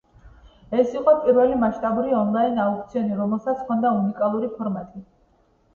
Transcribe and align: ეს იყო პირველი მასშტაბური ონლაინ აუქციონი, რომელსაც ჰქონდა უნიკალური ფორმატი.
ეს 0.83 0.95
იყო 0.99 1.13
პირველი 1.25 1.59
მასშტაბური 1.65 2.15
ონლაინ 2.21 2.59
აუქციონი, 2.65 3.19
რომელსაც 3.23 3.65
ჰქონდა 3.65 3.95
უნიკალური 4.01 4.53
ფორმატი. 4.59 5.07